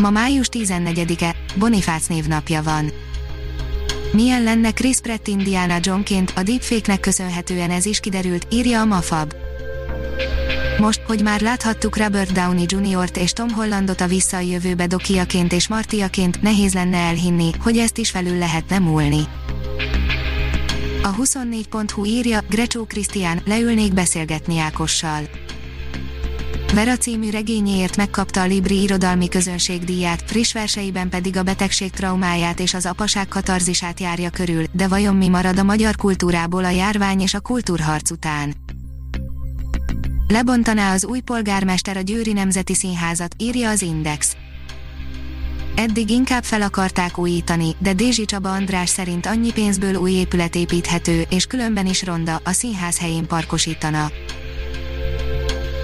[0.00, 2.90] Ma május 14-e, Bonifác névnapja van.
[4.12, 9.34] Milyen lenne Chris Pratt Indiana Johnként, a deepfake-nek köszönhetően ez is kiderült, írja a Mafab.
[10.78, 15.52] Most, hogy már láthattuk Robert Downey Jr.-t és Tom Hollandot a Vissza a jövőbe dokiaként
[15.52, 19.20] és Martiaként, nehéz lenne elhinni, hogy ezt is felül lehetne múlni.
[21.02, 25.39] A 24.hu írja, Grecsó Krisztián, leülnék beszélgetni Ákossal.
[26.74, 32.60] Vera című regényéért megkapta a Libri irodalmi közönség díját, friss verseiben pedig a betegség traumáját
[32.60, 37.20] és az apaság katarzisát járja körül, de vajon mi marad a magyar kultúrából a járvány
[37.20, 38.54] és a kultúrharc után?
[40.28, 44.36] Lebontaná az új polgármester a Győri Nemzeti Színházat, írja az Index.
[45.74, 51.24] Eddig inkább fel akarták újítani, de Dézsi Csaba András szerint annyi pénzből új épület építhető,
[51.30, 54.10] és különben is ronda, a színház helyén parkosítana.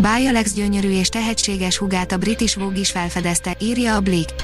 [0.00, 4.34] Báj Alex gyönyörű és tehetséges hugát a British Vogue is felfedezte, írja a Blick.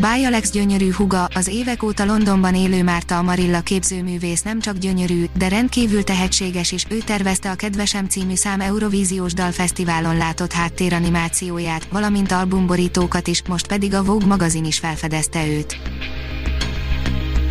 [0.00, 5.24] Báj Alex gyönyörű huga, az évek óta Londonban élő Márta Amarilla képzőművész nem csak gyönyörű,
[5.38, 12.32] de rendkívül tehetséges is, ő tervezte a Kedvesem című szám Eurovíziós Dalfesztiválon látott háttéranimációját, valamint
[12.32, 15.76] albumborítókat is, most pedig a Vogue magazin is felfedezte őt.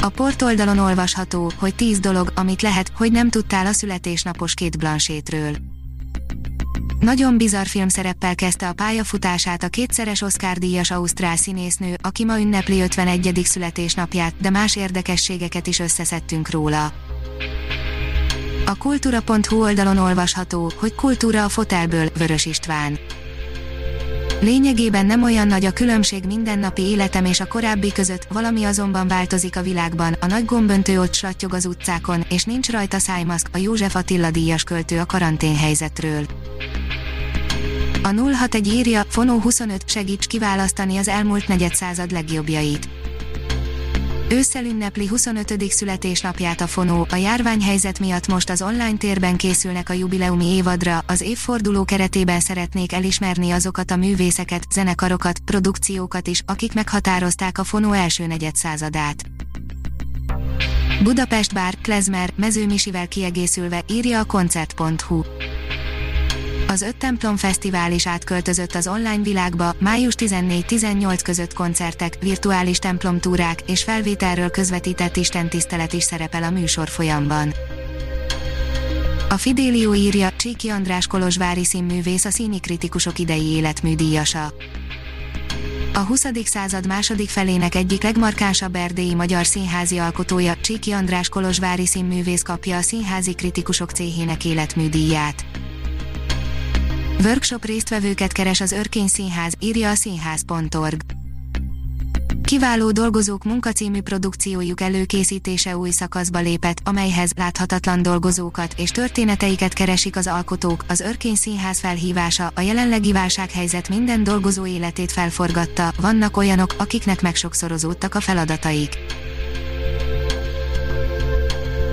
[0.01, 5.55] A portoldalon olvasható, hogy 10 dolog, amit lehet, hogy nem tudtál a születésnapos két Blanchétről.
[7.01, 13.41] Nagyon bizarr filmszereppel kezdte a pályafutását a kétszeres Oscar-díjas ausztrál színésznő, aki ma ünnepli 51.
[13.43, 16.93] születésnapját, de más érdekességeket is összeszedtünk róla.
[18.65, 22.99] A kultúra.hu oldalon olvasható, hogy kultúra a fotelből, Vörös István.
[24.41, 29.55] Lényegében nem olyan nagy a különbség mindennapi életem és a korábbi között, valami azonban változik
[29.55, 33.95] a világban, a nagy gomböntő ott slattyog az utcákon, és nincs rajta szájmaszk, a József
[33.95, 36.25] Attila díjas költő a karanténhelyzetről.
[38.03, 42.89] A 061 írja, Fonó 25 segíts kiválasztani az elmúlt negyedszázad legjobbjait.
[44.29, 45.71] Ősszel ünnepli 25.
[45.71, 51.21] születésnapját a Fonó, a járványhelyzet miatt most az online térben készülnek a jubileumi évadra, az
[51.21, 58.27] évforduló keretében szeretnék elismerni azokat a művészeket, zenekarokat, produkciókat is, akik meghatározták a Fonó első
[58.27, 59.23] negyedszázadát.
[61.03, 65.21] Budapest Bár, Klezmer, Mezőmisivel kiegészülve, írja a koncert.hu.
[66.71, 73.61] Az öt templom fesztivál is átköltözött az online világba, május 14-18 között koncertek, virtuális templomtúrák
[73.65, 77.53] és felvételről közvetített istentisztelet is szerepel a műsor folyamban.
[79.29, 84.53] A Fidélió írja, Csíki András Kolozsvári színművész a színi kritikusok idei életműdíjasa.
[85.93, 86.25] A 20.
[86.43, 92.81] század második felének egyik legmarkánsabb erdélyi magyar színházi alkotója, Csíki András Kolozsvári színművész kapja a
[92.81, 95.50] színházi kritikusok céhének életműdíját.
[97.23, 101.01] Workshop résztvevőket keres az Örkény Színház, írja a színház.org.
[102.43, 110.27] Kiváló dolgozók munkacímű produkciójuk előkészítése új szakaszba lépett, amelyhez láthatatlan dolgozókat és történeteiket keresik az
[110.27, 110.85] alkotók.
[110.87, 118.15] Az Örkény Színház felhívása a jelenlegi válsághelyzet minden dolgozó életét felforgatta, vannak olyanok, akiknek megsokszorozódtak
[118.15, 118.97] a feladataik.